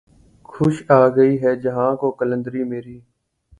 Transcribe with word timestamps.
خوش 0.45 0.75
آ 0.89 1.01
گئی 1.15 1.35
ہے 1.43 1.55
جہاں 1.55 1.91
کو 1.95 2.11
قلندری 2.11 2.63
میری 2.63 2.99